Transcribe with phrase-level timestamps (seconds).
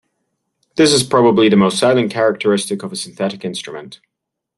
[0.77, 3.99] This is probably the most salient characteristic of a synthetic instrument.